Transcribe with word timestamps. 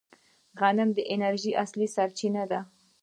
غنم 0.59 0.89
د 0.97 0.99
انرژۍ 1.13 1.51
اصلي 1.63 1.87
سرچینه 1.95 2.43
ده. 2.51 2.59